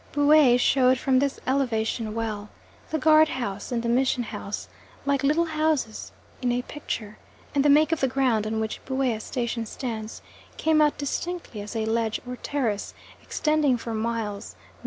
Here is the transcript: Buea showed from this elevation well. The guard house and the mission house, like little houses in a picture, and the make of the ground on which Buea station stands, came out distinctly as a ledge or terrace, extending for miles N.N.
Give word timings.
Buea 0.13 0.57
showed 0.57 0.97
from 0.97 1.19
this 1.19 1.39
elevation 1.45 2.15
well. 2.15 2.49
The 2.89 2.97
guard 2.97 3.29
house 3.29 3.71
and 3.71 3.83
the 3.83 3.87
mission 3.87 4.23
house, 4.23 4.67
like 5.05 5.21
little 5.21 5.45
houses 5.45 6.11
in 6.41 6.51
a 6.51 6.63
picture, 6.63 7.19
and 7.53 7.63
the 7.63 7.69
make 7.69 7.91
of 7.91 7.99
the 7.99 8.07
ground 8.07 8.47
on 8.47 8.59
which 8.59 8.83
Buea 8.87 9.19
station 9.21 9.67
stands, 9.67 10.23
came 10.57 10.81
out 10.81 10.97
distinctly 10.97 11.61
as 11.61 11.75
a 11.75 11.85
ledge 11.85 12.19
or 12.27 12.37
terrace, 12.37 12.95
extending 13.21 13.77
for 13.77 13.93
miles 13.93 14.55
N.N. 14.69 14.79